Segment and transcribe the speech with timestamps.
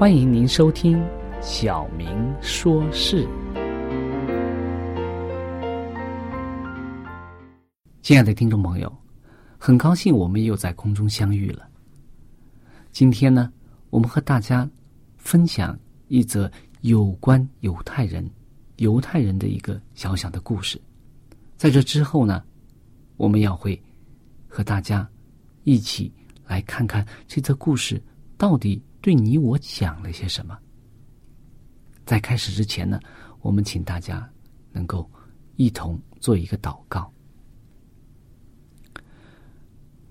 [0.00, 0.96] 欢迎您收听
[1.42, 2.08] 《小明
[2.40, 3.26] 说事》。
[8.00, 8.90] 亲爱的听众朋友，
[9.58, 11.68] 很高兴我们又在空中相遇了。
[12.90, 13.52] 今天呢，
[13.90, 14.66] 我们和大家
[15.18, 15.78] 分享
[16.08, 16.50] 一则
[16.80, 18.26] 有关犹太人、
[18.76, 20.80] 犹太人的一个小小的故事。
[21.58, 22.42] 在这之后呢，
[23.18, 23.78] 我们要会
[24.48, 25.06] 和大家
[25.64, 26.10] 一起
[26.46, 28.02] 来看看这则故事
[28.38, 28.82] 到底。
[29.00, 30.58] 对你我讲了些什么？
[32.04, 33.00] 在开始之前呢，
[33.40, 34.28] 我们请大家
[34.72, 35.08] 能够
[35.56, 37.10] 一同做一个祷告。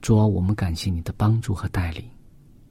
[0.01, 2.03] 主啊，我们感谢你的帮助和带领，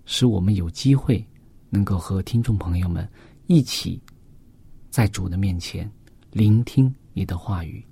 [0.07, 1.25] 使我们有机会
[1.69, 3.09] 能够和听众朋友们
[3.47, 4.03] 一起
[4.91, 5.89] 在主的面前
[6.33, 7.85] 聆听你的话语。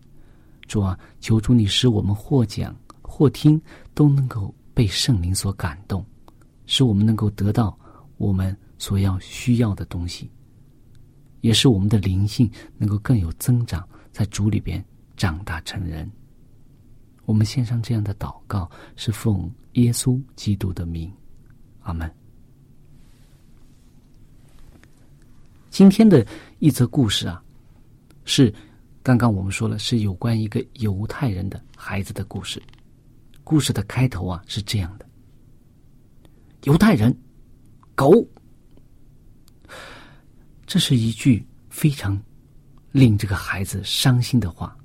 [0.66, 3.60] 主啊，求主你使我们或讲或听
[3.94, 6.04] 都能够被圣灵所感动，
[6.64, 7.78] 使我们能够得到。
[8.16, 10.31] 我们所要需要的东西，
[11.41, 14.82] 也是我们的灵性能够更有增长，在主里边
[15.16, 16.10] 长大成人。
[17.25, 21.12] 我们献上这样的祷告，是奉耶稣基督的名，
[21.81, 22.10] 阿门。
[25.69, 26.26] 今天的
[26.59, 27.43] 一则故事啊，
[28.25, 28.55] 是
[29.03, 32.62] 刚刚我们说了，是有关一个犹太人的孩子的故事。
[33.44, 35.06] 故事的开头啊是这样的：
[36.65, 37.15] 犹太人。
[37.96, 38.24] 狗，
[40.66, 42.22] 这是一句非常
[42.92, 44.76] 令这个孩子伤心的话。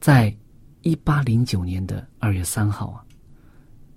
[0.00, 0.34] 在
[0.82, 3.04] 一八零九年的二月三号啊，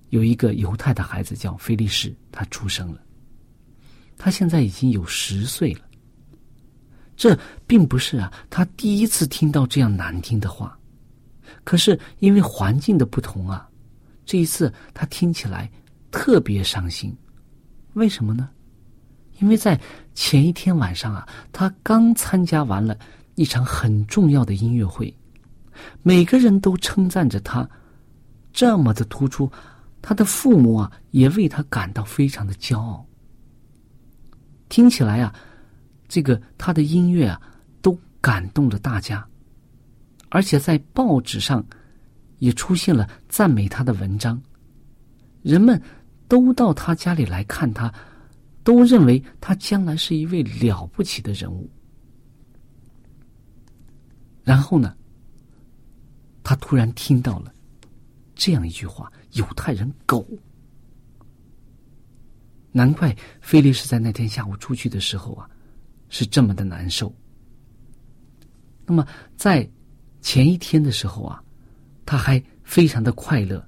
[0.10, 3.02] 有一个犹太的孩子叫菲利士，他出生了。
[4.18, 5.82] 他现在已经有十岁了。
[7.16, 10.76] 这并不是啊，他第一次听到这样难听的话。
[11.64, 13.70] 可是因为环境的不同啊，
[14.26, 15.70] 这一次他听起来
[16.10, 17.16] 特别伤心。
[17.94, 18.50] 为什么呢？
[19.40, 19.80] 因为在
[20.16, 22.98] 前一天晚上啊，他刚参加完了
[23.36, 25.16] 一场很重要的音乐会，
[26.02, 27.70] 每个人都称赞着他
[28.52, 29.52] 这么的突出，
[30.02, 33.06] 他的父母啊也为他感到非常的骄傲。
[34.70, 35.32] 听起来啊，
[36.08, 37.40] 这个他的音乐啊
[37.82, 39.24] 都感动了大家，
[40.30, 41.64] 而且在报纸上
[42.40, 44.42] 也出现了赞美他的文章，
[45.44, 45.80] 人们。
[46.28, 47.94] 都到他家里来看他，
[48.64, 51.70] 都认为他将来是一位了不起的人物。
[54.44, 54.96] 然后呢，
[56.44, 57.54] 他突然听到了
[58.36, 60.26] 这样一句话：“犹太人狗。”
[62.72, 65.50] 难怪菲利士在那天下午出去的时候啊，
[66.10, 67.14] 是这么的难受。
[68.86, 69.68] 那么在
[70.22, 71.44] 前一天的时候啊，
[72.06, 73.68] 他还非常的快乐，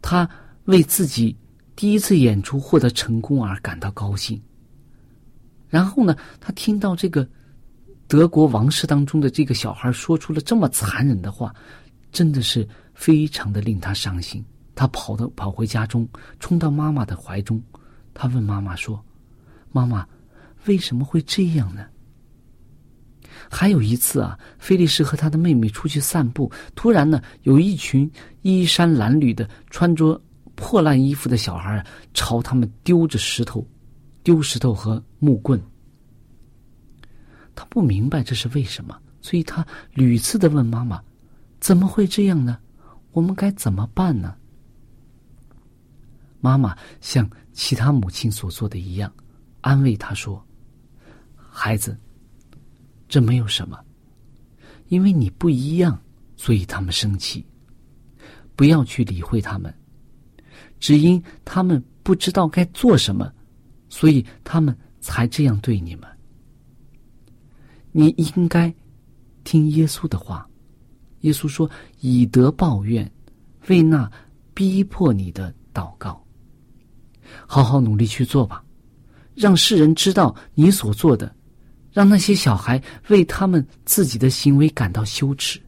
[0.00, 0.28] 他
[0.70, 1.36] 为自己
[1.76, 4.40] 第一次演出获得成功而感到高兴。
[5.68, 7.28] 然后呢，他听到这个
[8.08, 11.54] 德国王室当中的这个小孩说出了这么残忍的话，
[12.10, 14.44] 真的是非常的令他伤心。
[14.74, 16.08] 他跑到跑回家中，
[16.38, 17.62] 冲到妈妈的怀中，
[18.14, 19.04] 他问妈妈说
[19.70, 20.06] ：“妈妈，
[20.66, 21.84] 为什么会这样呢？”
[23.50, 28.10] 还有一次啊，菲利士和他的妹妹出去散步，突然呢，有一群
[28.42, 30.20] 衣衫褴褛的、穿着
[30.60, 33.66] 破烂衣服的小孩朝他们丢着石头、
[34.22, 35.58] 丢石头和木棍。
[37.54, 41.02] 他不明白这是为什么，所以他屡次的问妈妈
[41.60, 42.58] ：“怎么会这样呢？
[43.12, 44.36] 我们该怎么办呢？”
[46.40, 49.10] 妈妈像其他母亲所做的一样，
[49.62, 50.44] 安慰他说
[51.34, 51.96] ：“孩子。”
[53.08, 53.76] 这没有什么，
[54.88, 55.98] 因为你不一样，
[56.36, 57.44] 所以他们生气。
[58.54, 59.74] 不要去理会他们，
[60.80, 63.32] 只因他们不知道该做什么，
[63.88, 66.08] 所以他们才这样对你们。
[67.92, 68.74] 你应该
[69.44, 70.48] 听耶稣的话。
[71.20, 73.08] 耶稣说：“以德报怨，
[73.68, 74.10] 为那
[74.54, 76.24] 逼迫你的祷告。”
[77.46, 78.64] 好好努力去做吧，
[79.34, 81.36] 让世人知道你所做的。
[81.92, 85.60] 让那些小孩为他们自己的行为感到羞耻。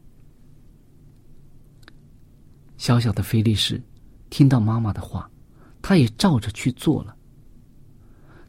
[2.77, 3.81] 小小的菲利士
[4.33, 5.29] 听到妈妈的话，
[5.79, 7.15] 他也照着去做了。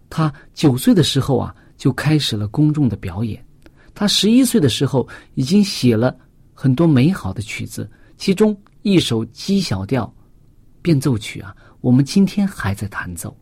[0.09, 3.45] 他九岁的时候啊，就开始了公众的表演。
[3.93, 6.17] 他十一岁的时候，已经写了
[6.55, 7.87] 很多美好的曲子，
[8.17, 10.11] 其中一首 G 小调
[10.81, 13.37] 变奏曲啊，我们今天还在弹奏。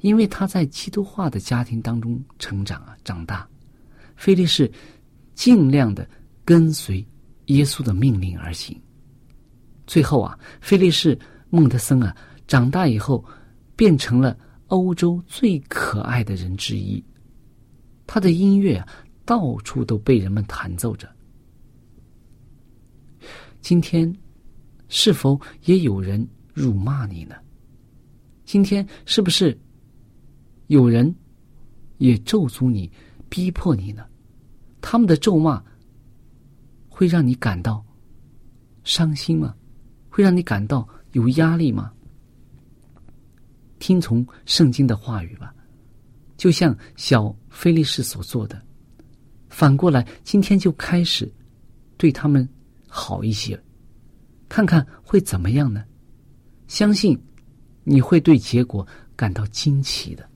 [0.00, 3.48] 因为他在基督化的家庭当中成长啊，长大，
[4.16, 4.68] 菲利士
[5.32, 6.04] 尽量的
[6.44, 7.06] 跟随
[7.46, 8.76] 耶稣的命令而行。
[9.90, 12.16] 最后啊，菲利士孟德森啊，
[12.46, 13.24] 长大以后
[13.74, 14.38] 变成了
[14.68, 17.04] 欧洲最可爱的人之一。
[18.06, 18.86] 他的音乐啊，
[19.24, 21.12] 到处都被人们弹奏着。
[23.60, 24.16] 今天，
[24.86, 27.34] 是否也有人辱骂你呢？
[28.44, 29.58] 今天是不是？
[30.68, 31.12] 有人
[31.98, 32.88] 也咒诅你、
[33.28, 34.06] 逼迫你呢，
[34.80, 35.60] 他们的咒骂
[36.88, 37.84] 会让你感到
[38.84, 39.52] 伤心吗？
[40.10, 41.90] 会让你感到有压力吗？
[43.78, 45.54] 听从圣经的话语吧，
[46.36, 48.60] 就像小菲利士所做的。
[49.48, 51.32] 反过来，今天就开始
[51.96, 52.46] 对他们
[52.86, 53.58] 好一些，
[54.48, 55.82] 看看会怎么样呢？
[56.68, 57.18] 相信
[57.82, 58.86] 你会对结果
[59.16, 60.29] 感到惊奇的。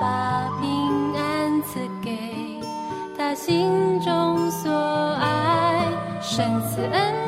[0.00, 2.60] 把平安赐给
[3.16, 4.70] 他心中所
[5.20, 5.88] 爱，
[6.20, 7.25] 生死恩。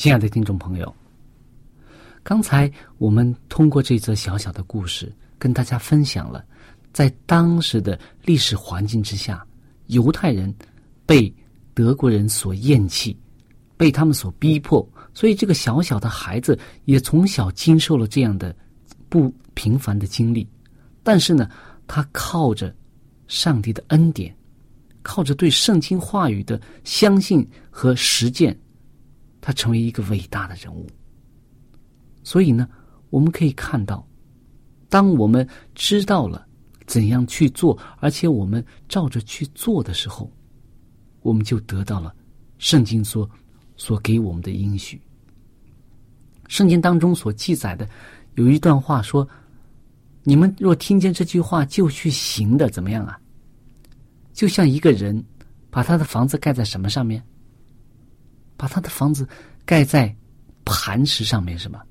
[0.00, 0.96] 亲爱的听众朋友，
[2.22, 6.42] 刚才我们通过这则小小的故事，跟大家分享了，
[6.90, 9.46] 在当时的历史环境之下，
[9.88, 10.54] 犹太人
[11.04, 11.30] 被
[11.74, 13.14] 德国人所厌弃，
[13.76, 18.56] 被他们所逼迫，所以这个小小的孩子也从小经受了这样的
[19.10, 20.48] 不平凡的经历。
[21.02, 21.46] 但是呢，
[21.86, 22.74] 他靠着
[23.28, 24.34] 上帝的恩典，
[25.02, 28.58] 靠着对圣经话语的相信和实践。
[29.50, 30.86] 他成为一个伟大的人物，
[32.22, 32.68] 所以呢，
[33.08, 34.06] 我们可以看到，
[34.88, 36.46] 当我们知道了
[36.86, 40.30] 怎样去做，而且我们照着去做的时候，
[41.22, 42.14] 我们就得到了
[42.58, 43.28] 圣经所
[43.76, 45.02] 所给我们的应许。
[46.46, 47.88] 圣经当中所记载的
[48.36, 49.28] 有一段话说
[50.22, 53.20] ：“你们若听见这句话就去行的，怎么样啊？
[54.32, 55.24] 就像一个人
[55.70, 57.20] 把他的房子盖在什么上面？”
[58.60, 59.26] 把他的房子
[59.64, 60.14] 盖在
[60.66, 61.82] 磐石上面，是吧？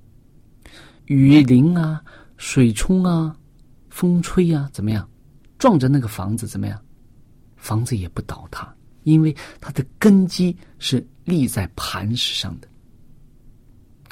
[1.06, 2.00] 雨淋啊，
[2.38, 3.36] 水冲啊，
[3.90, 5.10] 风吹啊，怎么样？
[5.58, 6.80] 撞着那个房子怎么样？
[7.58, 8.72] 房子也不倒塌，
[9.02, 12.68] 因为它的根基是立在磐石上的。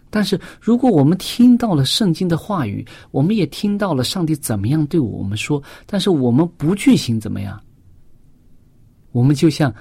[0.09, 7.61] 但是，如果我们听到了圣经的话语，我们也听到了上帝怎么样对我们说，但是我们不去行，怎么样？
[9.11, 9.71] 我们就像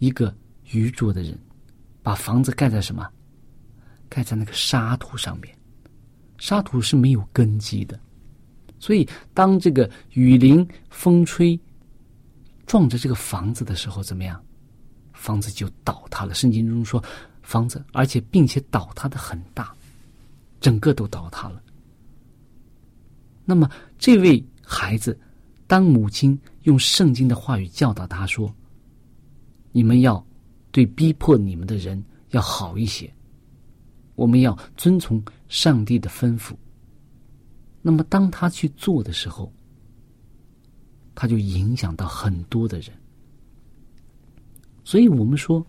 [0.00, 0.36] 一个
[0.72, 1.38] 愚拙的人。
[2.04, 3.10] 把房子盖在什么？
[4.10, 5.56] 盖在那个沙土上面，
[6.38, 7.98] 沙土是没有根基的，
[8.78, 11.58] 所以当这个雨淋、风吹
[12.66, 14.40] 撞着这个房子的时候，怎么样？
[15.14, 16.34] 房子就倒塌了。
[16.34, 17.02] 圣经中说，
[17.42, 19.74] 房子而且并且倒塌的很大，
[20.60, 21.62] 整个都倒塌了。
[23.46, 23.68] 那么
[23.98, 25.18] 这位孩子，
[25.66, 28.54] 当母亲用圣经的话语教导他说
[29.72, 30.24] ：“你们要。”
[30.74, 33.08] 对逼迫你们的人要好一些，
[34.16, 36.52] 我们要遵从上帝的吩咐。
[37.80, 39.52] 那么，当他去做的时候，
[41.14, 42.90] 他就影响到很多的人。
[44.82, 45.64] 所以我们说，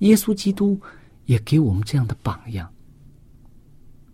[0.00, 0.78] 耶稣基督
[1.24, 2.70] 也给我们这样的榜样，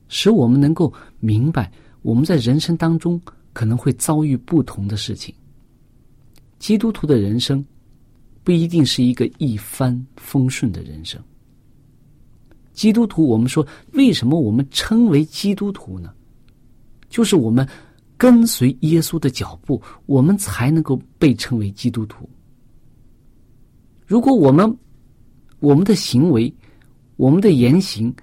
[0.06, 1.72] 使我们能够明白
[2.02, 3.20] 我们在人生当中
[3.52, 5.34] 可能会遭遇不同的事情。
[6.60, 7.66] 基督徒的人生。
[8.46, 11.20] 不一定是一个一帆风顺的人生。
[12.72, 16.14] 基督徒，我们说，为什么我们称为基督徒呢？
[17.08, 17.68] 就是我们
[18.16, 22.30] 跟随耶稣的脚步，我们才能够被称为基督徒。
[24.06, 24.78] 如果我们
[25.58, 26.54] 我们的行为、
[27.16, 28.14] 我们的言行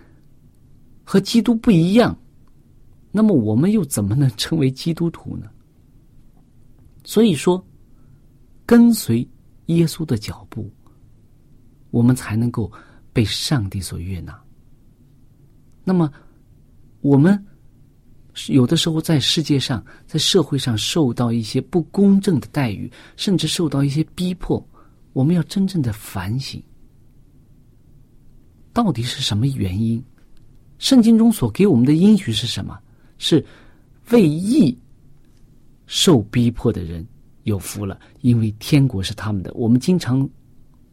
[1.04, 2.18] 和基督不一样，
[3.12, 5.50] 那么我们又怎么能称为基督徒呢？
[7.04, 7.62] 所以说，
[8.66, 9.28] 跟随。
[9.76, 10.72] 耶稣的脚步，
[11.92, 12.72] 我们才能够
[13.12, 14.40] 被上帝所悦纳。
[15.84, 16.12] 那么，
[17.02, 17.46] 我们
[18.48, 24.66] 有的时候在世界上、在社会上受到一些不公正的待遇，甚至受到一些逼迫，
[25.12, 26.64] 我们要真正的反省，
[28.72, 30.04] 到底是什么原因？
[30.80, 32.80] 圣经中所给我们的应许是什么？
[33.20, 33.46] 是
[34.10, 34.78] 为义
[35.86, 37.06] 受逼迫的人。
[37.44, 39.54] 有福了，因为天国是他们的。
[39.54, 40.28] 我们经常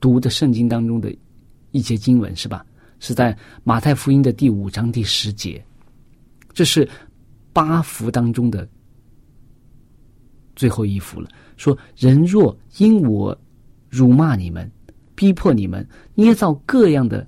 [0.01, 1.15] 读的圣经当中的
[1.71, 2.65] 一节经文是吧？
[2.99, 5.65] 是在马太福音的第五章第十节，
[6.53, 6.89] 这是
[7.53, 8.69] 八福当中的
[10.57, 11.29] 最后一福了。
[11.57, 13.39] 说人若因我
[13.89, 14.71] 辱骂你们、
[15.15, 17.27] 逼迫你们、捏造各样的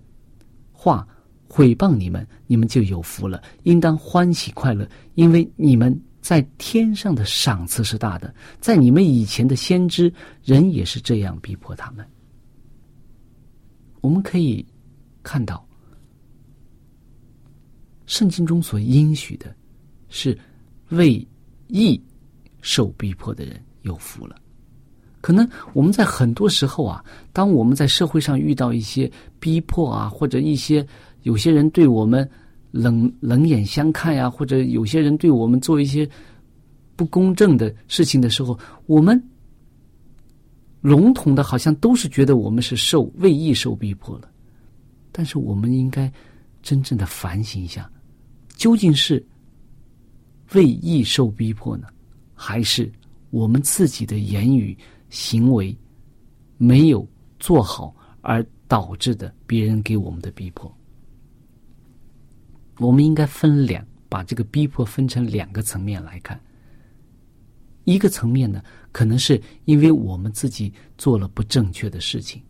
[0.73, 1.07] 话
[1.47, 5.99] 毁谤你们，你们就有福了，应当欢喜快乐，因为你们。
[6.23, 10.11] 在天上的赏赐是大的，在你们以前的先知
[10.45, 12.07] 人也是这样逼迫他们。
[14.01, 14.65] 我们可以
[15.25, 15.67] 看到，
[18.07, 19.53] 圣经中所应许的，
[20.09, 20.39] 是
[20.91, 21.27] 为
[21.67, 22.01] 义
[22.61, 24.37] 受逼迫的人有福了。
[25.21, 29.11] 可能我们在很多时候啊，当我们在社会上遇到一些
[29.41, 30.87] 逼迫啊，或者一些
[31.23, 32.31] 有些人对我们。
[32.73, 36.09] 冷冷眼相看呀，或者有些人对我们做一些
[36.97, 39.23] 不公正的事情的时候，我们
[40.81, 44.29] 笼统的好像都是觉得我们是受为义受逼迫了。
[45.13, 46.11] 但是我们应该
[46.63, 47.89] 真正的反省一下，
[48.57, 49.25] 究竟是
[50.55, 51.87] 为义受逼迫呢，
[52.35, 52.91] 还是
[53.31, 54.77] 我们自己的言语
[55.11, 55.77] 行为
[56.57, 57.07] 没有
[57.39, 60.75] 做好而导致的别人给我们的逼迫？
[62.79, 66.41] 我们应该分两，把这个逼迫分成两个层面来看。
[67.85, 68.63] 一个层面呢，
[68.93, 72.41] 可能是因为我们自己做了不正确的事情，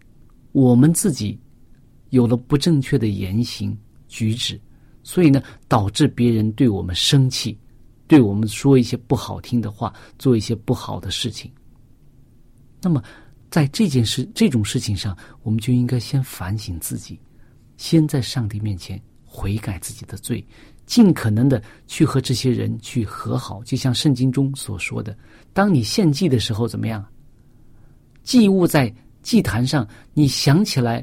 [0.52, 1.40] 我们自己
[2.10, 3.76] 有了不正确的言行
[4.08, 4.60] 举止，
[5.02, 7.58] 所以呢，导致别人对我们生气，
[8.06, 11.50] 对我们说一些不好听的话，做一些不好的事情。
[12.82, 13.02] 那么，
[13.50, 17.18] 在这件事这种事情上，我们就应该先反省自己，
[17.78, 19.00] 先在上帝面前
[19.34, 20.46] 悔改自己的罪，
[20.84, 23.64] 尽可能的去和这些人去和好。
[23.64, 25.16] 就像圣经中所说的，
[25.54, 27.02] 当你献祭的时候，怎么样？
[28.22, 31.02] 祭物在祭坛上，你想起来，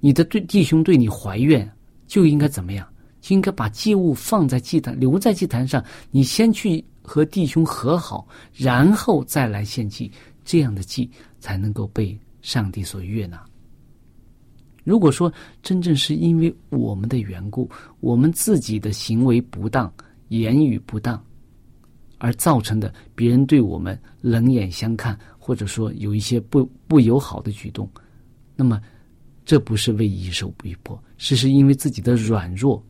[0.00, 1.70] 你的对弟兄对你怀怨，
[2.08, 2.86] 就应该怎么样？
[3.20, 5.82] 就应该把祭物放在祭坛，留在祭坛上。
[6.10, 10.10] 你先去和弟兄和好，然后再来献祭。
[10.44, 13.42] 这样的祭才能够被上帝所悦纳。
[14.84, 17.68] 如果说真正是因为我们的缘故，
[18.00, 19.92] 我们自己的行为不当、
[20.28, 21.22] 言语不当，
[22.18, 27.90] 而造成的别人对我们冷眼相看，或者说有一些不不友好的举动，
[28.54, 28.80] 那么
[29.44, 32.82] 这不是为义受逼迫，是是因为自己的软弱。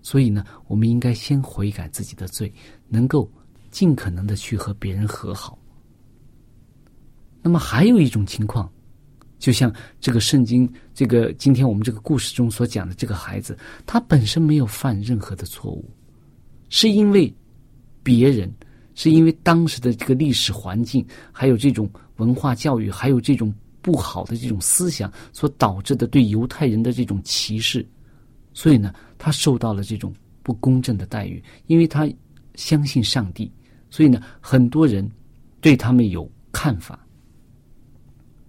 [0.00, 2.52] 所以呢，我们应该先悔改自己的罪，
[2.88, 3.30] 能够
[3.70, 5.56] 尽可能的去和别人和好。
[7.40, 8.68] 那么还有一种情况，
[9.42, 15.84] 就像这个圣经，这个今天我们这个故事中所讲的这个孩子，他本身没有犯任何的错误，
[16.68, 17.34] 是因为
[18.04, 18.48] 别人，
[18.94, 27.84] 是因为当时的这个历史环境，还有这种文化教育，还有这种不好的这种思想所导致的对犹太人的这种歧视，
[28.54, 32.08] 所以呢，他受到了这种不公正的待遇，因为他
[32.54, 33.50] 相信上帝，
[33.90, 35.10] 所以呢，很多人
[35.60, 36.96] 对他们有看法。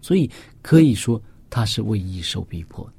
[0.02, 0.30] 所以
[0.64, 2.92] 可以说他是为义受逼迫。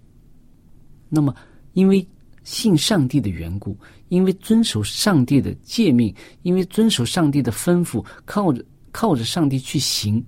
[1.08, 1.34] 那么，
[1.72, 2.06] 因为
[2.44, 3.76] 信上帝的缘故，
[4.10, 10.24] 因为遵守上帝的诫命，因为遵守上帝的吩咐，靠着靠着上帝去行，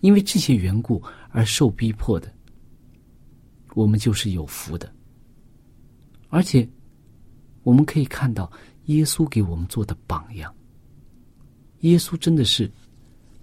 [0.00, 2.32] 因为这些缘故而受逼迫的，
[3.74, 4.88] 我们就是有福的。
[6.28, 6.68] 而且，
[7.64, 8.48] 我们可以看到
[8.84, 10.54] 耶稣给我们做的榜样。
[11.80, 12.70] 耶稣真的是。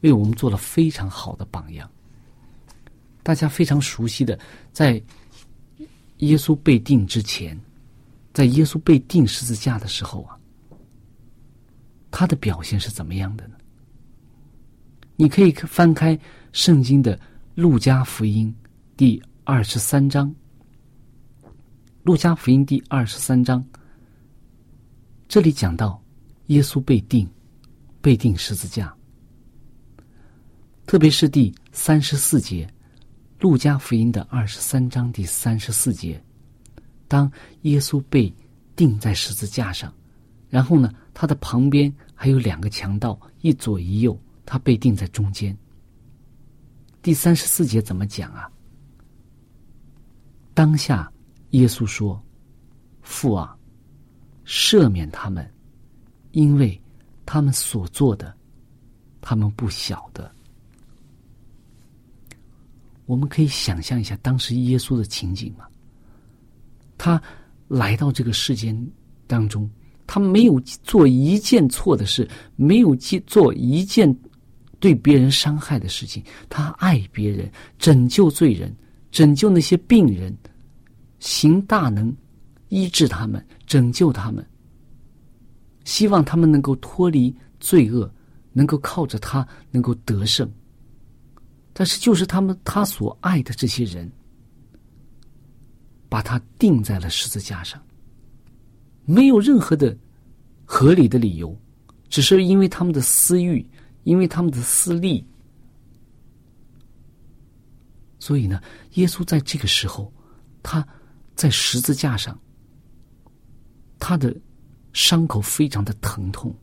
[0.02, 1.90] 为我们做了非常好的榜样。
[3.26, 4.38] 大家非常熟悉的，
[4.72, 5.02] 在
[6.18, 7.60] 耶稣被定之前，
[8.36, 10.38] 在耶稣被定十字架的时候啊，
[12.12, 13.56] 他的表现是怎么样的呢？
[15.16, 16.18] 你可以翻开
[16.52, 17.18] 圣经的
[17.56, 18.54] 《路加福音》
[18.96, 20.30] 第二十三章，
[22.04, 23.66] 《路加福音》第二十三章，
[25.28, 26.00] 这里讲到
[26.48, 27.28] 耶稣被定，
[28.02, 28.96] 被定十字架。
[30.86, 32.68] 特别是第三十四节，
[33.46, 36.20] 《路加福音》的二十三章第三十四节，
[37.08, 37.32] 当
[37.62, 38.34] 耶稣被
[38.76, 39.94] 钉在十字架上，
[40.50, 45.56] 然后呢，他的旁边还有两个强盗，一左一右，他被钉在中间。
[47.04, 48.50] 第三十四节怎么讲啊？
[50.56, 51.14] 当下，
[51.52, 52.20] 耶稣说
[53.04, 53.56] ：“父啊，
[54.44, 55.48] 赦免他们，
[56.32, 56.82] 因为
[57.28, 58.36] 他们所做的，
[59.22, 60.34] 他们不晓得。”
[63.06, 65.66] 我们可以想象一下当时耶稣的情景吗？
[66.98, 67.22] 他
[67.68, 68.76] 来到这个世间
[69.28, 69.70] 当中，
[70.08, 72.96] 他没有做一件错的事，没有
[73.28, 74.16] 做一件
[74.80, 76.24] 对别人伤害的事情。
[76.50, 78.76] 他爱别人，拯救罪人，
[79.12, 80.36] 拯救那些病人，
[81.20, 82.16] 行大能，
[82.70, 84.46] 医治他们，拯救他们，
[85.84, 88.12] 希望他们能够脱离罪恶，
[88.54, 90.50] 能够靠着他能够得胜。
[91.78, 94.10] 但是，就是他们他所爱的这些人，
[96.08, 97.84] 把他钉在了十字架上，
[99.04, 99.94] 没有任何的
[100.64, 101.54] 合理的理由，
[102.08, 103.70] 只是因为他们的私欲，
[104.06, 105.22] 因为他们的私利。
[108.20, 108.62] 所以呢，
[108.94, 110.10] 耶稣在这个时候，
[110.64, 110.88] 他
[111.36, 112.40] 在十字架上，
[114.00, 114.34] 他的
[114.94, 116.56] 伤口非常的疼痛，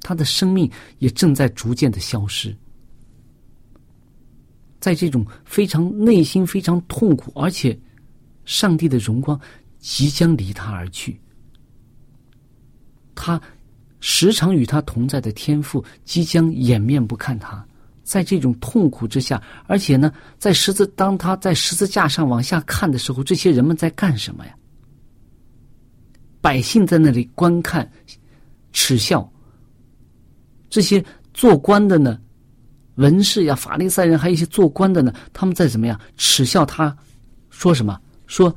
[0.00, 2.56] 他的生命也正在逐渐的消失。
[4.80, 7.78] 在这种非常内心非常痛苦，而且
[8.44, 9.38] 上帝的荣光
[9.78, 11.20] 即将离他而去，
[13.14, 13.40] 他
[14.00, 17.62] 时常与他同在的天赋即将掩面不看他，
[18.02, 24.54] 在这种痛苦之下，而且呢，在十字当他在十字架上往下看的时候，这些人们在干什么呀？
[26.40, 27.88] 百姓在那里观看、
[28.72, 29.30] 耻笑，
[30.70, 32.18] 这些做官的呢？
[33.00, 36.94] 文士呀，法利赛人，还有一些做官的呢，他们在怎么样耻笑他，
[37.48, 37.98] 说什么？
[38.26, 38.54] 说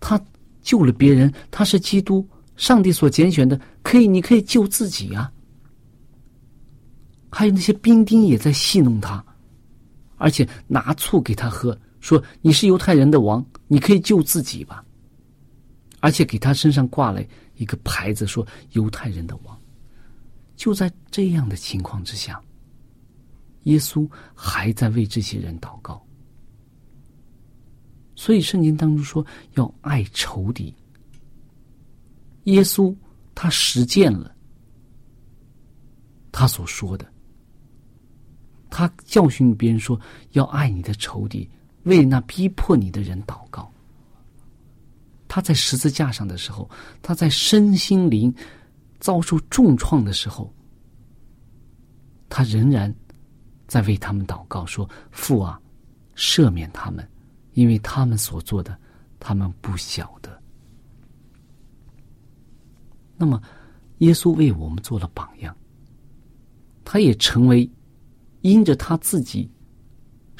[0.00, 0.20] 他
[0.62, 5.32] 救了别人，他是基督，上帝所拣选的，可以，你可以救自己啊。
[7.30, 9.24] 还有那些兵丁也在戏弄他，
[10.16, 14.84] 而且拿醋给他喝，说你是犹太人的王，你可以救自己吧。
[16.00, 17.22] 而且给他身上挂了
[17.54, 19.56] 一个牌子，说犹太人的王。
[20.56, 22.40] 就在这样的情况之下，
[23.64, 26.04] 耶稣还在为这些人祷告。
[28.14, 30.74] 所以圣经当中说要爱仇敌。
[32.44, 32.94] 耶稣
[33.34, 34.34] 他实践了
[36.32, 37.06] 他所说的，
[38.70, 40.00] 他教训别人说
[40.32, 41.48] 要爱你的仇敌，
[41.84, 43.72] 为那逼迫你的人祷告。
[45.26, 46.68] 他在十字架上的时候，
[47.02, 48.34] 他在身心灵
[48.98, 50.52] 遭受重创的时候，
[52.28, 52.92] 他仍然
[53.68, 55.60] 在为他们祷告，说：“父啊，
[56.16, 57.08] 赦免他们，
[57.52, 58.76] 因为他们所做的，
[59.20, 60.42] 他们不晓得。”
[63.16, 63.40] 那么，
[63.98, 65.56] 耶稣为我们做了榜样，
[66.84, 67.70] 他也成为
[68.40, 69.48] 因着他自己。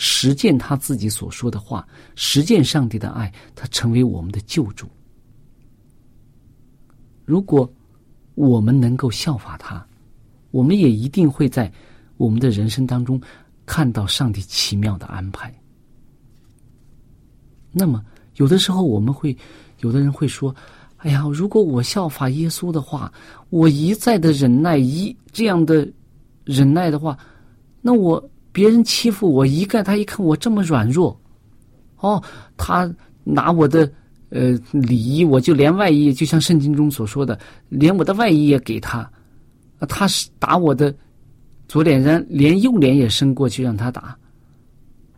[0.01, 4.87] 实践他自己所说的话，实践上帝的爱，他成为我们的救主。
[7.25, 7.69] 如果
[8.37, 9.85] 我们能够效法他，
[10.53, 11.73] 我们也一定会在
[12.19, 13.19] 我们的人生当中
[13.65, 15.51] 看到上帝奇妙的安排。
[17.73, 18.05] 那么，
[18.37, 19.35] 有的时候我们会，
[19.81, 20.55] 有的人会说
[20.99, 23.11] ：“哎呀，如果我效法耶稣的话，
[23.49, 25.91] 我一再的忍耐，一这样的
[26.45, 27.19] 忍耐的话，
[27.81, 31.17] 那我。”别人欺负我一概，他一看我这么软弱，
[31.99, 32.21] 哦，
[32.57, 33.89] 他拿我的
[34.31, 39.09] 呃礼衣，我就连外衣，就像圣经中所说的，连我的外衣也给他，
[39.87, 40.93] 他是打我的
[41.69, 44.19] 左脸人，连右脸也伸过去让他打，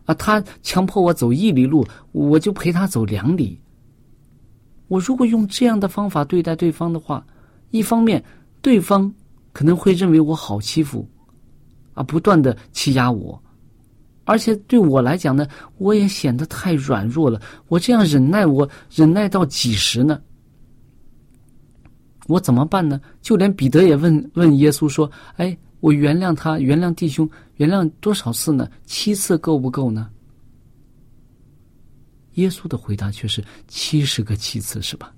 [0.05, 3.59] 啊，他强迫我走一里路，我就陪他走两里。
[4.87, 7.25] 我如果用这样的方法对待对方的话，
[7.69, 8.23] 一方面
[8.61, 9.11] 对方
[9.53, 11.07] 可能会认为我好欺负。
[11.93, 13.41] 啊，不断的欺压我，
[14.23, 15.45] 而且对我来讲呢，
[15.77, 17.37] 我也显得太软弱了。
[17.67, 20.21] 我这样忍耐，我忍耐到几时呢？
[22.27, 23.01] 我怎么办呢？
[23.21, 28.71] 就连彼得也问问耶稣说：“哎，我原谅他，原谅弟兄，原谅多少次呢？
[28.85, 30.09] 七次够不够呢？”
[32.35, 35.13] 耶稣的回答却是七十个七次，是吧？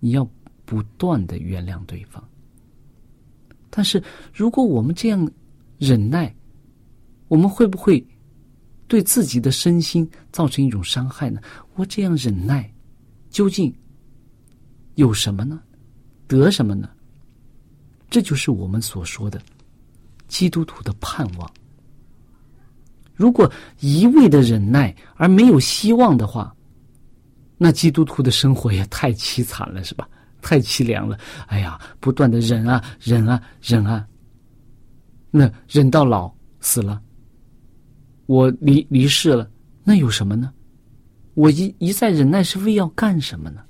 [0.00, 0.28] 你要
[0.66, 2.22] 不断的原谅对方。
[3.70, 4.02] 但是
[4.34, 5.30] 如果我们这样，
[5.78, 6.34] 忍耐，
[7.28, 8.04] 我们会不会
[8.86, 11.40] 对自己的身心造成一种伤害呢？
[11.76, 12.70] 我这样忍耐，
[13.30, 13.72] 究竟
[14.96, 15.62] 有什么呢？
[16.26, 16.90] 得什么呢？
[18.10, 19.40] 这就是我们所说的
[20.30, 21.52] 基督徒的盼望。
[23.14, 26.54] 如果一味的忍耐而没有希望的话，
[27.58, 30.08] 那基督徒的生活也太凄惨了，是吧？
[30.40, 31.18] 太凄凉了。
[31.48, 34.06] 哎呀，不断的忍啊，忍啊，忍啊。
[35.30, 37.02] 那忍到老死了，
[38.24, 39.50] 我离离世了，
[39.84, 40.50] 那有什么呢？
[41.34, 43.62] 我一一再忍耐是为要干什么呢？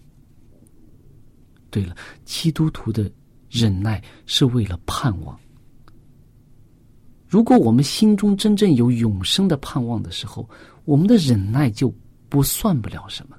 [1.70, 3.10] 对了，基督徒的
[3.48, 5.38] 忍耐是为了盼望。
[7.30, 10.46] 如果我们心中真正有永生的盼望的时候，
[10.84, 11.94] 我们的忍耐就
[12.28, 13.36] 不算不了什么。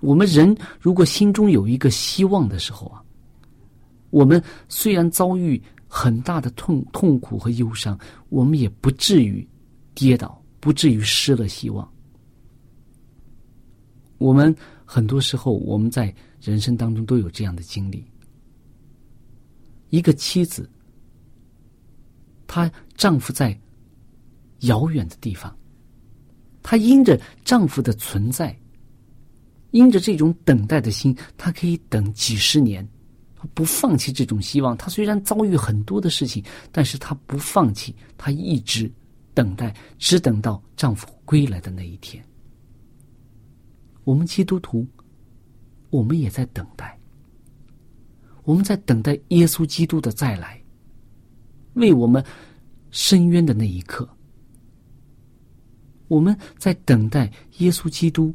[0.00, 3.02] 我们人如果心中有一个希望的时候啊，
[4.10, 5.60] 我们虽然遭遇。
[5.96, 7.96] 很大的痛痛苦和忧伤，
[8.28, 9.46] 我们也不至于
[9.94, 11.88] 跌倒，不至于失了希望。
[14.18, 14.52] 我们
[14.84, 18.04] 很多时候，我们在人生当中都有这样的经历：
[19.90, 20.68] 一个妻子，
[22.46, 23.58] 她丈夫在
[24.60, 25.54] 遥远的地方，
[26.62, 28.56] 她因着丈夫的存在，
[29.70, 32.86] 因着这种等待的心，她可以等几十年。
[33.52, 38.90] 不放弃这种希望，她虽然遭遇很多的事情，但是她不放弃，她一直
[39.34, 42.24] 等待，只等到丈夫归来的那一天。
[44.04, 44.86] 我们基督徒，
[45.90, 46.98] 我们也在等待，
[48.44, 50.58] 我们在等待耶稣基督的再来，
[51.74, 52.24] 为我们
[52.90, 54.08] 伸冤的那一刻，
[56.08, 58.34] 我们在等待耶稣基督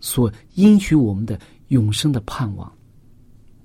[0.00, 2.70] 所应许我们的永生的盼望。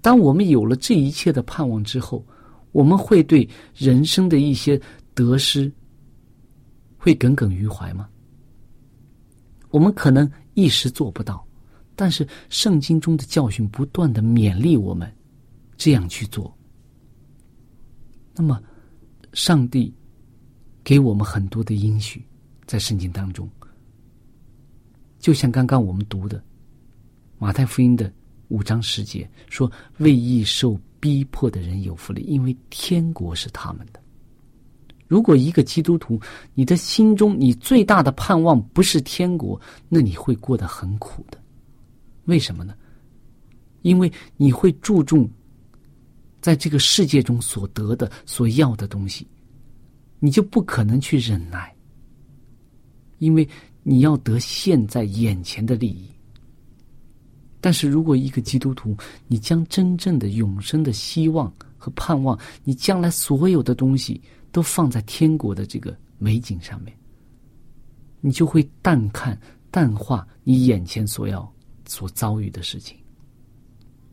[0.01, 2.25] 当我们有了这一切的盼望之后，
[2.71, 4.79] 我们会对人生的一些
[5.13, 5.71] 得失
[6.97, 8.07] 会耿耿于怀吗？
[9.71, 11.45] 我们可能一时做不到，
[11.95, 15.11] 但是圣经中的教训不断的勉励我们
[15.77, 16.51] 这样去做。
[18.33, 18.61] 那么，
[19.33, 19.93] 上帝
[20.83, 22.25] 给我们很多的应许，
[22.65, 23.49] 在圣经当中，
[25.19, 26.43] 就像刚刚我们读的
[27.37, 28.11] 马太福音的。
[28.49, 34.01] 五章十节说：“为义受逼迫的人有福了，因为天国是他们的。”
[35.07, 36.19] 如果一个基督徒，
[36.55, 41.37] 你的心中你最大的盼望不是天国，那你会过得很苦的。
[42.25, 42.73] 为什么呢？
[43.83, 45.29] 因为你会注重
[46.41, 49.27] 在这个世界中所得的、所要的东西，
[50.19, 51.75] 你就不可能去忍耐，
[53.17, 53.47] 因为
[53.83, 56.09] 你要得现在眼前的利益。
[57.61, 58.95] 但是如果一个基督徒，
[59.27, 64.21] 你将真正的永生的希望和盼望，你将来所有的东西。
[64.51, 66.91] 都放在天国的这个美景上面，
[68.19, 71.47] 你就会淡看、淡化你眼前所要、
[71.85, 72.97] 所遭遇的事情。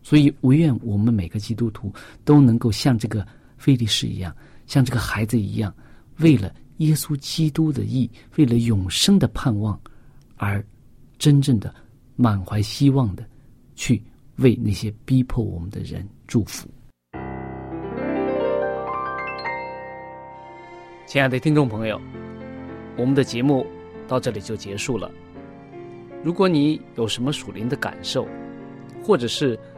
[0.07, 1.93] 所以，唯愿我们每个基督徒
[2.25, 3.27] 都能够像这个
[3.59, 4.33] 菲利士一样，
[4.65, 5.75] 像这个孩子一样，
[6.19, 9.77] 为了耶稣基督的义，为了永生的盼望，
[10.37, 10.65] 而
[11.19, 11.75] 真正的
[12.15, 13.27] 满怀希望的
[13.75, 14.01] 去
[14.37, 16.69] 为那些逼迫我们的人祝福。
[21.05, 22.01] 亲爱的听众朋友，
[22.97, 23.67] 我们的节目
[24.07, 25.11] 到这里就结束了。
[26.23, 28.25] 如果你有什么属灵的感受，
[29.03, 29.59] 或者是